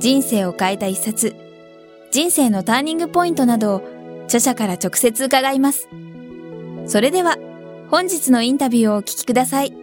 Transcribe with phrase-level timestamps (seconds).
[0.00, 1.36] 人生を変えた一冊、
[2.10, 3.82] 人生のターニングポイントなどを
[4.24, 5.90] 著者から直接伺います。
[6.86, 7.36] それでは、
[7.90, 9.74] 本日のインタビューをお聞きください。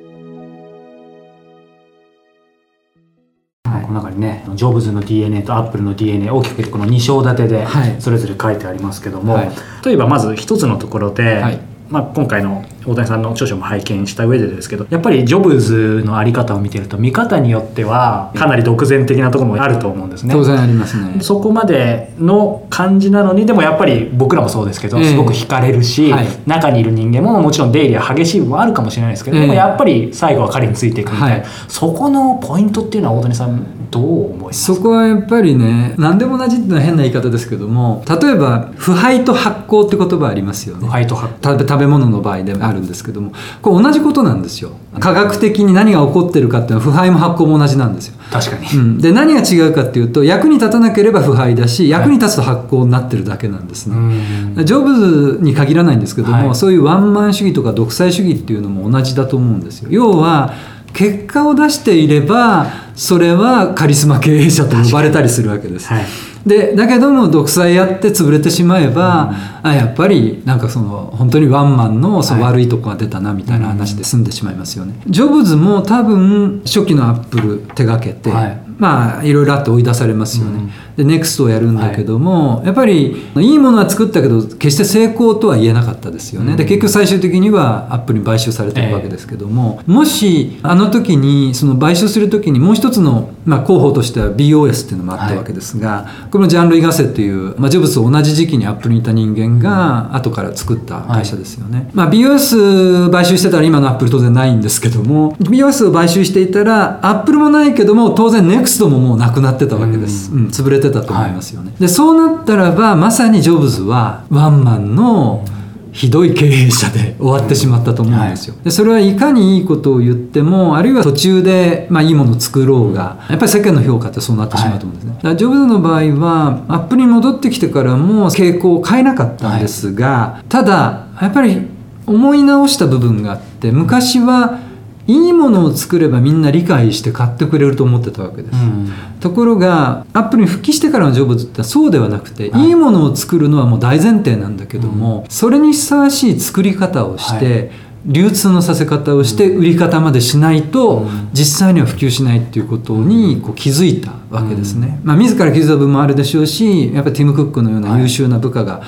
[3.66, 7.68] はい、この中にねジョブズの DNA とアップルの DNA 大きくこの2章立てで
[8.00, 9.52] それぞれ書いてありますけども、はい、
[9.86, 11.59] 例えばまず一つのところで、はい
[11.90, 20.34] まあ、今回の大谷さんの著書も拝見した上でですけどやっぱりジョブズの在り方を見てると見方によってはかなり独善的なところもあると思うんですね。
[20.34, 21.20] 当然ありますね。
[21.22, 34.66] そこまでの感じなのにでもやっぱり僕らもそうですけどすごく惹かれるし、えーはい、中にいる人間ももちろん出入りは激しい部分もあるかもしれないですけど、えー、でもやっぱり最後は彼についていくみたいな、はい、そこのポイントっていうのは大谷さんどう思います？
[34.66, 40.86] そこはやっぱりね何でも同じっていうのは変な言い方ですけども例えば腐敗と発酵って言葉ありますよね。
[40.86, 44.72] 腐敗と発酵食べ物の場合であるんですけどもこれ同じことなんですよ。
[45.00, 48.16] 科学的に何が起こってるかっていうのは腐敗も発酵も同じなんですよ。
[48.31, 59.89] 確かに、うん、で何が違うかっていうと役に立たなければ腐敗だし役に立つと発酵になってるだけなんですね、ジョブズに限らないんですけども、はい、そういうワンマン主義とか独裁主義っていうのも同じだと思うんですよ。
[59.91, 60.53] 要は
[60.94, 66.06] 結果を出していればそれはカリスマ経営者と呼ばれたりするわけです、はい
[66.48, 69.30] でだけども独裁やって潰れてしまえば、
[69.64, 74.95] うん、あやっぱりなんかその本当にワンマンのその悪いとこが出たなみたいな話で済んでしまいますよね。
[75.08, 80.59] ジョブズも多分初期のアップル手がけて、はい、まあいろいろあって追い出されますよね。
[80.59, 80.88] うん。
[80.97, 115.45] でネクストをやるんだけども、はい、やっぱりいいものは作ったけど決して成功とは言えなかったですよね、うん、で結局最終的にはアップルに買収されてるわけですけども、えー、もしあの時にその買収する時にもう一つの、まあ、候補としては BeOS っていうのもあったわけですが、はい、これもジャン・ルイ・ガセっていう、まあ、ジョブズと同じ時期にアップルにいた人間が後から作った会社ですよね、はい、まあ、BOS 買収してたら今のアップル当然ないんですけども BOS を買収していたらアップルもないけども当然ネクストももうなくなってたわけです、うん、うん、潰れてたと思いますよね、ね、でそうなったらばまさにジョブズはワンマンの
[115.94, 118.55] ひどい経営者で終わってしまったと思うんですよ。
[118.63, 125.13] でそれはいかにいいことを言ってもあるいは途中で、まあ、いいものを作ろうがやっぱり世間の評価ってそうなってしまうと思うんですね。
[125.16, 131.66] だからジョブズの場合はアップに戻ってきてからも傾向を変えなかったんですが、ただやっぱり
[132.05, 134.59] 思い直した部分があって昔は
[135.07, 147.88] いいものを作ればみんな理解して買ってくれると思ってたわけです、うん、ところがアップルに復帰してからのジョブズってそうではなくて、はい、いいものを作るのはもう大前提なんだけども、うん、それにふさわしい作り方をして、はい。
[148.07, 158.81] 流通のさせ方をして売り方までしないと実際には普及しないっていうことにこう気づいたわけですね、まあ、自ら気づいた部分もあるでしょうしやっぱりティム・クックのような優秀な部下が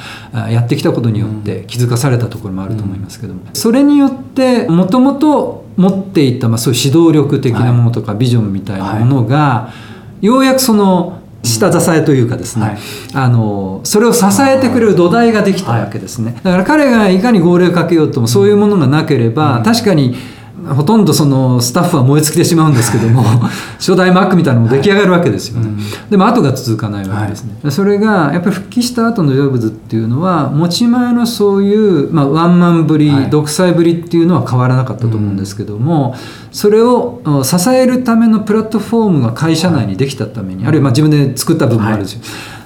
[0.50, 3.41] やってきたことによって気づかされたところもあると思いますけども。
[3.53, 9.72] それによってもともと持っていたまあそういう指導力的なものとかビジョンみたいなものが
[10.22, 12.78] ようやくその下支えというかですね、はい、
[13.13, 20.16] あのそれを支えてくれる土台ができたわけですね、だから彼がいかに号令をかけようともそういうものがなければ、確かに
[20.75, 23.24] ほとんどそのスタッフは燃え尽きてしまうんですけども
[23.80, 25.74] 初代マックみたいなのも出来上がるわけですよね、は
[26.07, 26.12] い。
[26.12, 36.16] でも後が続かないわけですね、はい、それがやっぱり復帰した後のジョブズっていうのは持ち前のそういう、まあ、ワンマンぶり、はい、独裁ぶりっていうのは変わらなかったと思うんですけども、
[36.52, 42.18] それを支えるためのプラットフォームが会社内にできたために、あるいはまあ自分で作った部分もあるし、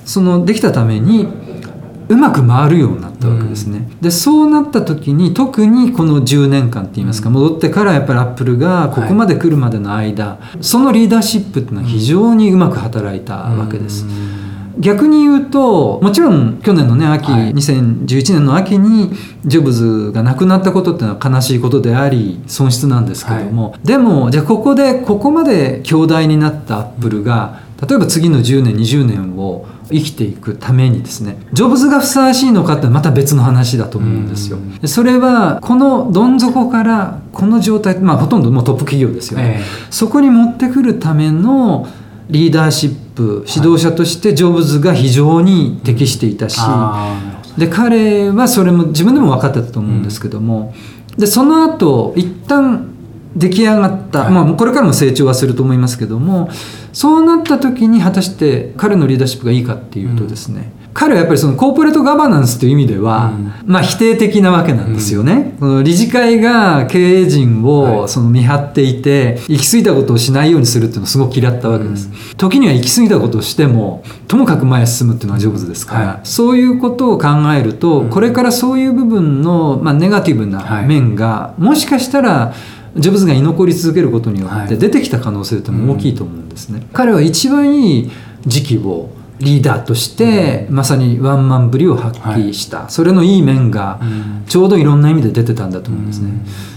[0.06, 1.28] そのできたために
[2.14, 14.06] うまく回るようになったわけですね、うん、でそうなった時に特にこの10年間っていいますか戻ってからやっぱりアップルがここまで来るまでの間、はい、そのリーダーシップっていうのは非常にうまく働いたわけです、
[14.78, 19.12] 逆に言うともちろん去年のね秋、はい、2011年の秋に
[19.46, 34.58] ジョブズが亡くなったことっていうのは悲しいことであり損失なんですけども、はい、でもじゃあここでここまで強大になったアップルが例えば次の10年20年を生きていくためにですねジョブズがふさわしいのかってまた別の話だと思うんですよ。
[34.86, 41.88] それはこのどん底からこの状態、まあ、ほとんどもうトップ企業ですよね、えー、そこに持ってくるための
[42.30, 47.18] リーダーシップ指導者としてジョブズが非常に適していたし、は
[47.58, 50.74] い、で彼はそれも自分でも分かってたと思うんですけども、
[51.12, 52.94] うん、でその後一旦
[53.36, 56.50] 出来上がった、はい、まあ、これからも成長はすると思いますけども
[56.94, 65.56] そうなった時に果たして彼のリーダーシップがいいかっていうとですね、彼はやっぱりそのコーポレートガバナンスという意味では、うん、まあ否定的なわけなんですよね。
[65.60, 72.10] うん、理事会が経営陣をその見張っていて、行き過ぎたことをしないようにするっていうのをすごく嫌ったわけです。
[72.10, 82.54] うん、時には行き過ぎたことをしてもともかく前へ進むっていうのがジョブズですから、はい、そういうことを考えると、これからそういう部分の、まあ、ネガティブな面が、もしかしたら
[82.96, 86.86] ジョブズが居残り続けることによって出てきた可能性っても大きいと思うんですね。
[86.94, 88.12] 彼は一番いい
[88.46, 89.10] 時期を
[89.40, 94.00] リーダーとしてまさにワンマンぶりを発揮した、はい、それのいい面が
[94.48, 96.32] ちょうどいろんな意味で出てたんだと思うんですね。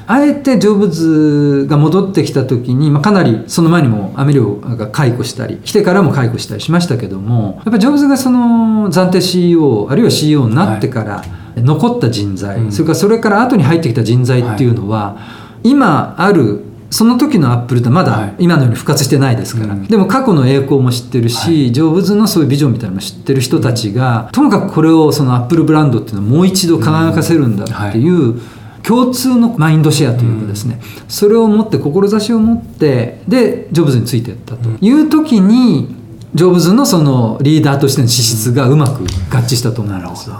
[0.08, 11.24] あえてジョブズが戻ってきた時に、まあ、かなりその前にもアメリカが解雇したり来てからも解雇したりしましたけどもやっぱジョブズがその暫定 CEO あるいは CEO になってから
[11.56, 15.35] 残った人材、はい、それからそれから後に入ってきた人材っていうのは、はい、
[15.70, 28.40] 今あるその時のアップルってまだ今のように復活してないですから、はい、でも過去の栄光も知ってるし、はい、ジョブズのそういうビジョンみたいなのも知ってる人たちが、ともかくこれをそのアップルブランドっていうのをもう一度輝かせるんだっていう、
[28.86, 34.68] 共通のマインドシェアというかですね、それを持って志を持ってでジョブズについていったと。
[34.80, 35.96] いう時に
[36.34, 39.06] ジョブズのそのリーダーとしての資質がうまく合
[39.40, 40.30] 致したと思います。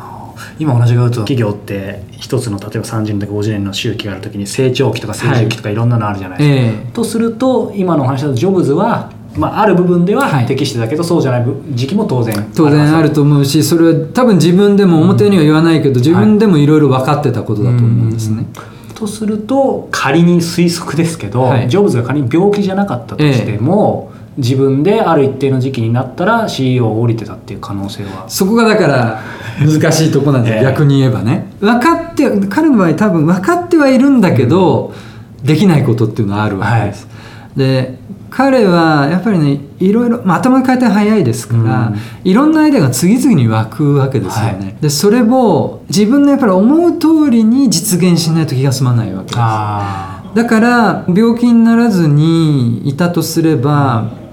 [0.59, 5.77] 今同じがうと企業って一つの例えば30年とか50年の周期があるときに成長期とか成長期とかい。
[5.77, 6.57] ろんなのあるじゃないですか。
[6.57, 6.89] はいえ。
[6.89, 18.47] ー、とすると今のお話だとジョブズはまあ、ある部分では適してたけど、はい、そうじゃない時期も当然当然あると思うしそれは多分自分でも表には言わないけど、うん、自分でもいろいろ分かってたことだと思うんですね。
[18.95, 28.29] とすると仮に推測ですけど、はい、ジョブズが仮に病気じゃなかったとしても、え自分である一定の時期になったら CEO を降りてたっていう可能性は。
[28.29, 29.23] そこがだから
[29.61, 31.51] 難しいとこなんです、えー、逆に言えばね。
[31.61, 34.93] 分かって彼の場合多分分かってはいるんだけど、
[35.41, 37.13] うん、できないことっていうのはあるわけです、は
[37.57, 37.99] い、で
[38.29, 49.37] 彼はやっぱりねいろいろ、まあ、頭の回転早いですから、うん、いろんなアイデアが次々に湧くわけですよね、はい、でそれを自分のやっぱり思う通りに実現しないと気が済まないわけです。
[49.37, 54.26] だから病気にならずにいたとすれば、うん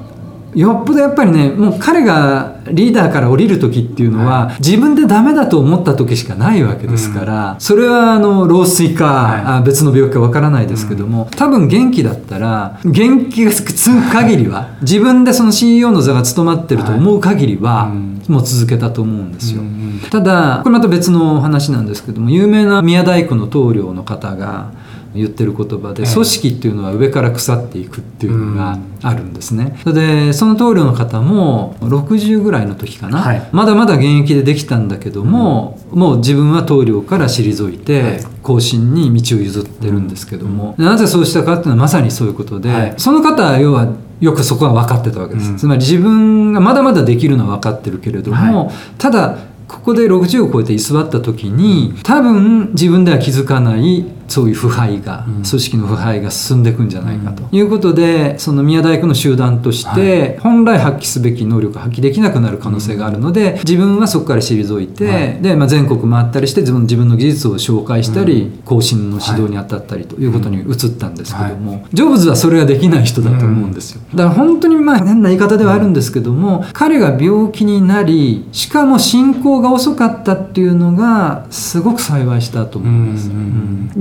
[0.56, 9.06] よっぽどやっぱりねもう彼がリーダーから降りる時っていうのは、はい、自分でダメだと思った時しかないわけですから、うん、それはあの老衰か、
[9.46, 24.72] はい、別の病気かわからないですけども、うん、多分元気だったら元気が続く限りは自分でその CEO の座が務まってると思う限りは、はい、もう続けたと思うんですよ、うん、ただこれまた別の話なんですけども有名な宮大工の棟梁の方が
[25.15, 29.80] 言ってる言葉で、組織っていうのは上から腐っていくっていうのがあるんですね。
[29.83, 49.38] それでその棟梁の方も60ぐらいの時かな、はい、まだまだ現役でできたんだけども、うん、もう自分は棟梁から退いて後進に道を譲ってるんですけども、なぜそうしたかっていうのはまさにそういうことで、はい、その方は要はよくそこは分かってたわけです、うん、つまり自分がまだまだできるのは分かってるけれども、はい、ただ
[49.68, 57.44] ここで60を超えて居座った時に多分自分では気づかないそういう腐敗が、組織の腐敗が進んでいくんじゃないかと。
[57.56, 70.28] いうことでその宮大工の集団として本来発揮すべき能力が発揮できなくなる可能性があるので自分はそこから退いて、で、まあ、全国回ったりして自分自分の技術を紹介したり後進の指導に当たったりとい。
[70.28, 74.02] うことに移ったんですけども、ジョブズはそれができない人だと思うんですよ。
[74.14, 83.31] だから本当にまあ変な言い方ではあるんですけども彼が病気になりしかも進行が遅かったっていうのがすごく幸いしたと思います。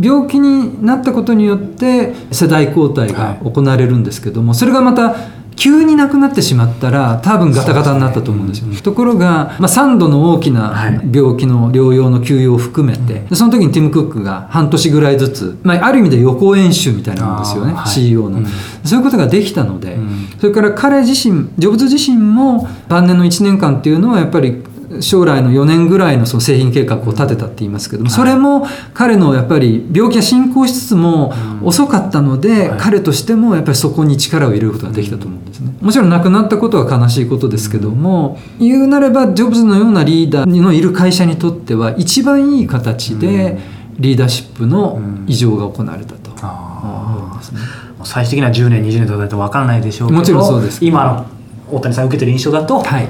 [0.01, 5.17] 病病気になったことによって世代交代が行われるんですけども、それがまた
[5.57, 18.47] 急に亡くなってしまったら多分ガタガタになったと思うんですよ、ね、ところが、まあ、3度の大きな病気の療養の休養を含めて、はい、その時にティム・クックが半年ぐらいずつ、まあ、ある意味で予行演習みたいなもんですよね、はい、CEO の、うん、
[18.83, 24.65] そういうことができたので、うん、それから彼自身ジョブズ自身も晩年の1年間っていうのはやっぱり
[25.01, 31.33] 将来の4年ぐらいのその製品計画を立てたって言いますけども、それも彼のやっぱり病気が進行しつつも
[31.63, 35.75] 遅かったので、彼としてもやっぱりそこに力を入れることができたと思うんですね。
[35.81, 43.59] もちろん亡くなったことは悲しいことですけども、言うなればジョブズのようなリーダーのいる会社にとっては一番いい形で
[43.99, 47.39] リーダーシップの異常が行われたと思うん。
[47.39, 47.61] ですね。
[48.05, 51.27] 最終的には10年20年経たないと分からないでしょうけどもちろんそうです今の
[51.71, 53.09] 大谷さん受けてる印象だと、はい、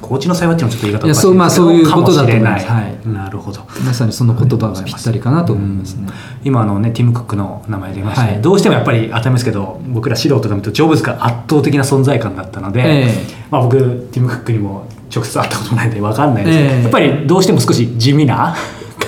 [0.00, 3.60] 高知の幸いっていうのはちょっと言い方おかしいそう,、まあ、そういうことだと思います、はい、なるほど。
[3.84, 6.08] まさにその言葉がぴったりかなと思いますね、
[6.44, 13.12] 今あのねティム・クックの名前出ました、ね、はい、どうしてもやっぱり当たり前ですけど僕ら素人が見るとジョブズが圧倒的な存在感だったので、えー、
[13.50, 13.78] まあ、僕
[14.12, 18.54] ティム・クックにも直接会ったことないんで分かんないですけど、えー、やっぱりどうしても少し地味な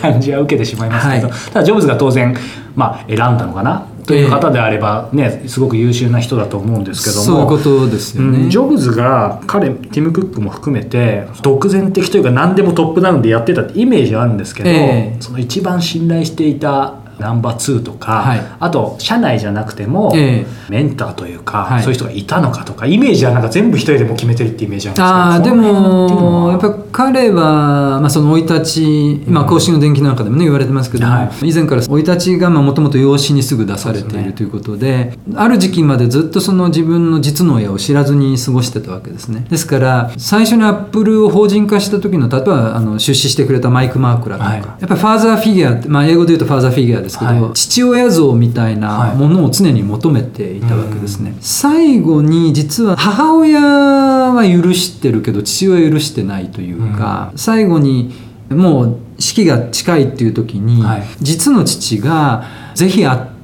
[0.00, 2.36] 感じは受けてしまいますけど、はい、ただジョブズが当然、
[2.74, 7.22] まあ、選んだのかなという方であればね、すごく優秀な人だと思うんですけども。
[7.22, 39.46] そういうことですよね、うん、ジョブズが彼ティム・クックも含めて独善的というか何でもトップダウンでやってたってイメージはあるんですけど、えー、その一番信頼していたナンバー2とか、はい、あと社内じゃなくても、えー、メンターというか、はい、そういう人がいたのかとかイメージはなんか全部一人でも決めてるってイメージあるんですけどあでもやっぱ彼は、まあ、その生い立ち、まあ、公式の伝記なんかでもね言われてますけど、はい、以前から生い立ちがもともと養子にすぐ出されているということで、ね、ある時期までずっとその自分の実の親を知らずに過ごしてたわけですね。
[39.48, 58.12] ですから最初にアップルを法人化した時の例えばあの出資してくれたマイク・マークラとか、やっぱりファーザーフィギュアまあ、英語で言うとファーザーフィギュアですけど、父親像みたいなものを常に求めていたわけですね、はい、最後に実は母親は許してるけど父親は許してないというか、うん、最後に
[58.50, 62.44] もう式が近いっていう時に、はい、実の父が
[62.74, 63.35] ぜひ会って、うん、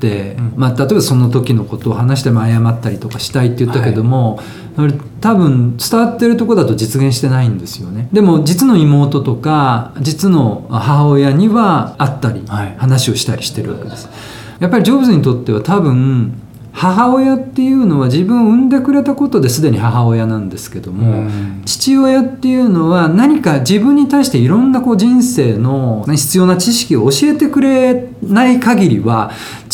[0.57, 4.41] まあ、例えばその時のことを話しても謝ったりとかしたいって言ったけども、
[4.77, 8.09] はい、多分伝わってるとこだと実現してないんですよね。
[8.13, 12.43] でも実の妹とか実の母親には会ったり、
[12.79, 14.09] 話をしたりしてるわけです。
[14.61, 16.41] やっぱりジョブズにとっては多分
[16.73, 21.31] 母親っていうのは自分を産んでくれたことですでに母親なんですけども、
[21.67, 29.33] 父親っていうのは何か自分に対していろんなこう人生の必要な知識を教えてくれない限りは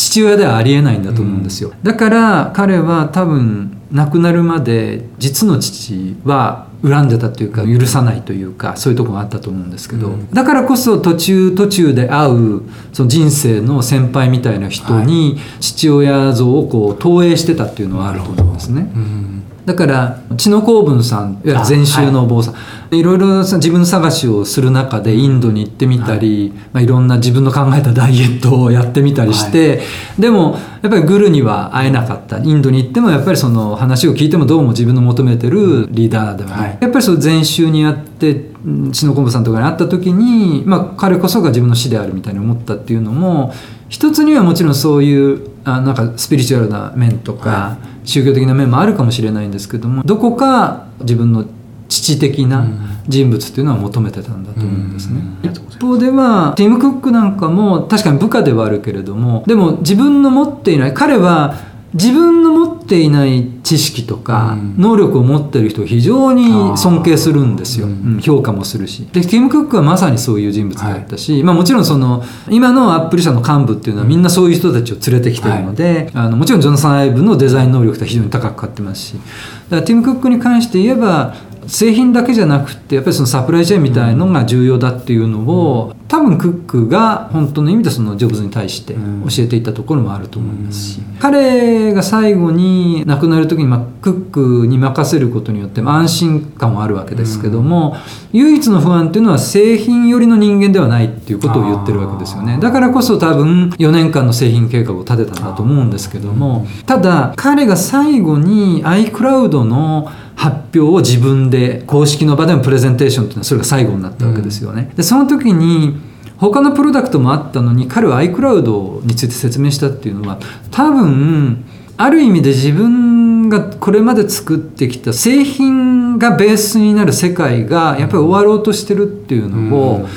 [0.09, 1.71] 父親ではありえないんだと思うんですよ。
[1.83, 12.61] だから彼は多分亡くなるまで実の父は恨んでたというか許さないというかそういうとこがあったと思うんですけど、うん、だからこそ途中途中で会う
[12.91, 18.91] その人生の先輩みたいな人に父親像をこう投影してたっていうのはあると思うんですね。
[18.95, 22.59] うんだから知の公文さんいわゆる禅宗のお坊さん、は
[22.91, 26.59] い、いろいろ自分探しをする中でインドに行ってみたり、はい。
[26.73, 29.83] まあ、いろんな自分の考えたダイエットをやってみたりして、は
[30.17, 32.39] い、でもやっぱりグルには会えなかった。
[32.39, 38.49] インドに行ってもやっぱりその話を聞いてもどうも自分の求めてるリーダーではない、はい、やっぱりその禅宗にあって
[38.91, 43.53] 知の公文さんとかに会った時に、まあ、彼こそが自分の師であるみたいに思ったっていうのも
[43.87, 51.45] 一つにはもちろんそういうあなんかスピリチュアルな面とか、宗教的な面もあるかもしれないんですけどもどこか自分の
[51.87, 52.65] 父的な
[53.07, 61.55] 人物っていうのは求めてたんだと思うんですね、一方ではティム・クックなんかも確かに部下ではあるけれどもでも自分の持っていない彼は
[61.93, 69.07] 自分の持っていない知識とか能力を持ってる人を非常に尊敬するんですよ、うん、評価もするし。
[69.11, 79.13] でティム・クックはまさにそういう人物だったし、はい、まあ、もちろんその今のアップル社の幹部っていうのはみんなそういう人たちを連れてきてるので、はい、あのもちろんジョナサン・アイブのデザイン能力って非常に高くかってますし。
[79.13, 81.35] だからティム・クックに関して言えば
[81.67, 88.99] 製品だけじゃなくてやっぱりそのサプライチェーンみたいのが重要だっていうのを多分クックが本当の意味でそのジョブズに対して教
[89.43, 97.95] えていったところもあると思いますし、彼が最後に亡くなる時に、まあ、クックに任せることによって安心感もあるわけですけども、
[98.33, 102.57] 唯一の不安っていうのは製品寄りの人間ではないっていうことを言ってるわけですよね。
[102.59, 114.89] だからこそ多分4年間の製品計画を立てたんだと思うんですけどもただ彼が最後に iCloud の発表を自分で公式の場でのプレゼンテーションっていうのはそれが最後になったわけですよね。
[114.95, 115.97] でその時に
[116.37, 120.39] 他のプロダクトもあったのに彼は iCloud について説明したっていうのは
[120.71, 121.65] 多分
[121.97, 130.07] ある意味で自分がこれまで作ってきた製品がベースになる世界がやっぱり終わろうとしてるっていうのを、うん。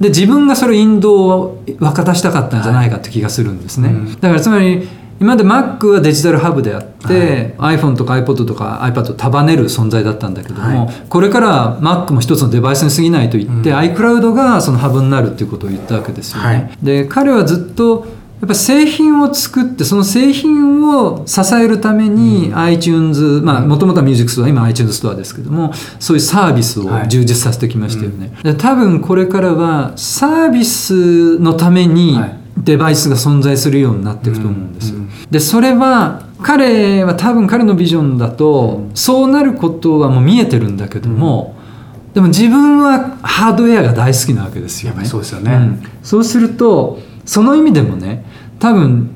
[0.00, 4.88] で自分がそれ引導を分かたしたかったんじゃないかって気がするんですね、だからつまり
[5.20, 16.46] 今まで Mac はデジタルハブであって、はい、iPhone とか iPod とか iPad を束ねる存在だったんだけども、はい、これから Mac も一つのデバイスに過ぎないと言って、うん、iCloud がそのハブになるっていうことを言ったわけですよね。
[16.46, 18.06] はい、で彼はずっと
[18.40, 32.18] やっぱ製品を作ってその製品を支えるために iTunes まあもともとはミュージックストア今 iTunes ストアですけどもそういうサービスを充実させてきましたよね、で多分これからはサービスのために
[32.58, 41.56] デバイスが存在するようになっていくと思うんですよ、でそれは彼は多分彼のビジョンだとそうなることはもう見えてるんだけども、
[42.14, 45.04] でも自分はハードウェアが大好きなわけですよね。
[45.04, 48.24] そうですよね、うん、そうするとその意味でもね
[48.58, 49.10] 多分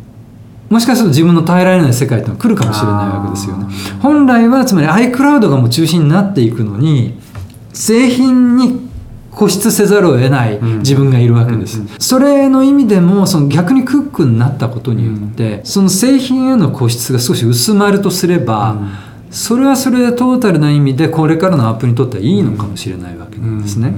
[0.70, 3.66] もしかすると自分の耐えられない世界ってのは来るかもしれないわけですよね。
[4.00, 7.18] 本来はつまり iCloud がもう中心になっていくのに
[7.72, 8.88] 製品に
[9.34, 18.78] 固執せざるを得ない自分がいるわけです、うんうん、それの意味でもその逆にクックになったことによって、その製品への固執が少し薄まるとすれば、
[19.30, 23.92] それはそれでトータルな意味でこれからのアップにとってはいいのかもしれないわけなんですね。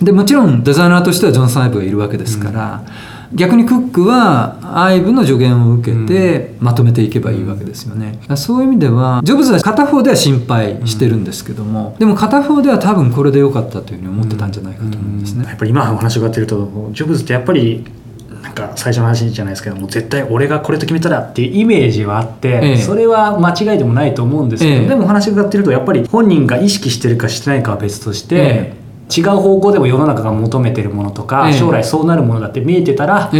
[0.00, 2.84] でもちろんデザイナーとしてはジョン・サイブがいるわけですから、
[3.32, 17.84] 逆にクックは IVE の助言を受けてまとめていけばいいわけですよね、うん、そういう意味ではジョブズは片方では心配してるんですけども、うん、でも片方では多分これでよかったというふうに思ってたんじゃないかと思うんですね、やっぱり今お話があってるとジョブズってやっぱり
[18.46, 28.75] なんか最初の話じゃないですけども絶対俺がこれと決めたらっていうイメージはあって、ええ、それは間違いでもないと思うんですけど、え、でもお話が伺ってるとやっぱり本人が意識してるかしてないかは別として、
[29.14, 33.30] 違う方向でも世の中が求めてるものとか、将来そうなるものだって見えてたら、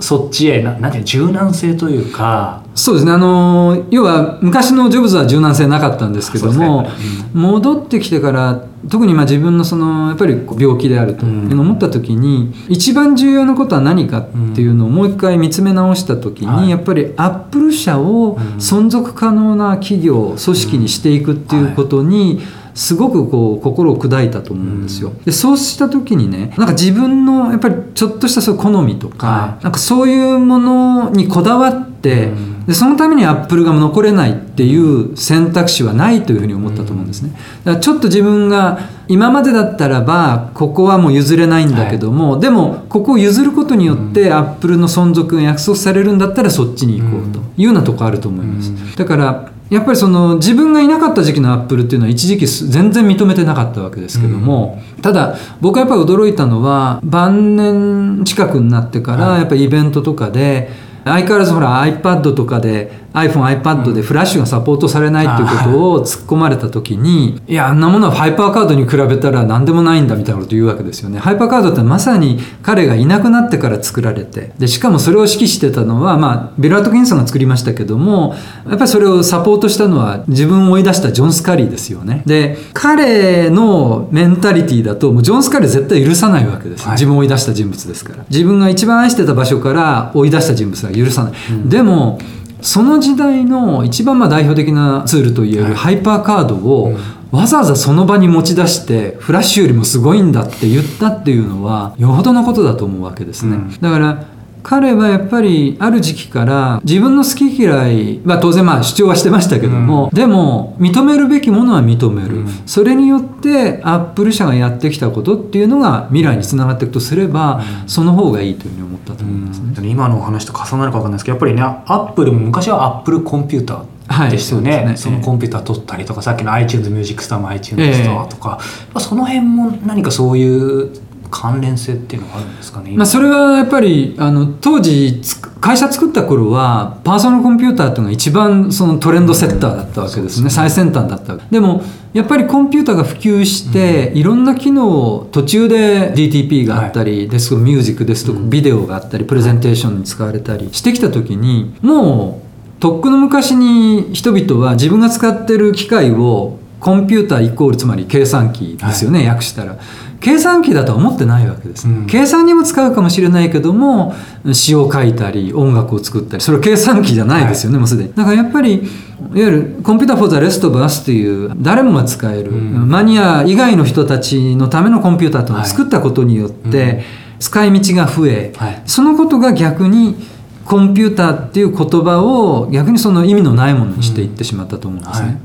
[0.00, 2.62] そっちへななんて柔軟性というか。
[2.74, 3.12] そうですね。
[3.12, 6.90] あの要は昔のジョブズは柔軟性なかったんですけども、ね。
[7.34, 22.42] うん、戻ってきてから特にまあ自分のそのやっぱり病気であると思った時に、うん、一番重要なことは何かっていうのをもう一回見つめ直した時に、うん、やっぱりアップル社を存続可能な企業組織にしていくっていうことに、
[22.76, 25.12] すごくこう心を砕いたと思うんですよ。
[25.24, 32.32] でそうした時にねなんか自分のやっぱりちょっとしたそう好みとか、はい、なんかそういうものにこだわって、
[32.66, 37.30] でそのためにアップルが残れないっていう選択肢はないというふうに思ったと思うんですね。
[37.64, 38.78] だからちょっと自分が
[39.08, 48.98] 今までだったらばここはもう譲れないんだけども、はい、でもここを譲ることによってアップルの存続が約束されるんだったらそっちに行こうというようなとこあると思います。
[48.98, 60.70] だからやっぱりその自分がいなかった時期のアップルっていうのは一時期全然認めてなかったわけですけども、うん、ただ僕はやっぱり驚いたのは晩年近くになってからやっぱりイベントとかで
[61.06, 71.18] 相変わらずほら iPad とかで iPhone、iPad でフラッシュがサポートされないっていうことを突っ込まれた時に、いや、あんなものはハイパーカードに比べたら何でもないんだみたいなこと言うわけですよね。
[71.18, 78.34] ハイパーカードってまさに彼がいなくなってから作られて、で、しかもそれを指揮してたのは、まあ、ビルアート・キンソンが作りましたけども、
[78.68, 82.22] やっぱりそれをサポートしたのは自分を追い出したジョン・スカリーですよね。
[82.26, 88.24] で、彼のメンタリティだと、もうジョン・スカリー絶対許さないわけです、はい、自分を追い出した人物ですから。
[88.28, 91.32] 自分が一番愛してた場所から追い出した人物は許さない。
[91.50, 92.18] うん、でも、
[92.60, 96.96] その時代の一番まあ代表的なツールといえるハイパーカードを
[97.30, 103.58] わざわざその場に持ち出してフラッシュよりもすごいんだって言ったっていうのはよほどのことだと思うわけですね。
[103.80, 104.24] だから
[104.68, 124.70] 彼はやっぱりある時期から自分の好き嫌いは当然まあ主張はしてましたけども、うん、でも認めるべきものは認める、うん、それによってアップル社がやってきたことっていうのが未来につながっていくとすれば、うん、その方がいいというふうに思ったと思いますね、今のお話と重なるか分かんないですけどやっぱりねアップルも昔はアップルコンピューターですよね。
[124.70, 124.96] はい、そね。
[124.96, 135.20] そのコンピューター取ったりとかさっきの iTunes ミュージックストアも iTunes ストアとか、えー、その辺も何かそういう関連性っていうのがあるんですかね、まあ、それはやっぱりあの当時
[135.60, 159.78] 会社作った頃はパーソナルコンピューターっていうのが一番そのトレンドセッターだったわけですね、うん、最先端だったでもやっぱりコンピューターが普及して、うん、いろんな機能途中で DTP があったり、はい、ですとミュージックですとかビデオがあったり、プレゼンテーションに使われたりしてきた時にもうとっくの昔に人々は自分が使ってる機械をコンピューターイコールつまり計算機ですよね、はい、訳したら。
[160.26, 164.12] 計算機だとは思ってないわけです、うん、計算にも使うかもしれないけども
[164.52, 168.12] 詩を書いたり音楽を作ったりそれは計算機じゃないですよね、はい、もうすでに。
[168.12, 168.88] だからやっぱりいわ
[169.34, 177.04] ゆる Computer for the rest of us という誰もが使える、うん、マニア以外の人たちのためのコンピューターというのを作ったことによって、
[177.38, 180.16] 使い道が増え、はい、そのことが逆に
[180.64, 185.40] コンピューターっていう言葉を逆にその意味のないものにしていってしまったと思うんですね。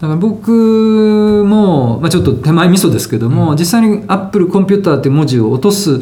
[0.00, 6.00] はいだから僕も、まあ、ちょっと手前味噌ですけども、うん、実際にアップルコンピューターっていう文字を落とす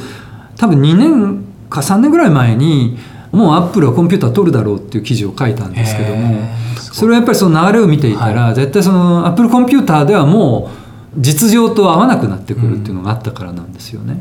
[0.57, 2.97] 多分2年か3年ぐらい前に
[3.33, 10.71] もうアップルはコンピューター取るだろうっていう記事を書いたんですけどもそれはやっぱりその流れを見ていたら、はい、絶対そのアップルコンピューターではも
[11.17, 14.21] う実情と合わなくなってくるっていうのがあったからなんですよね。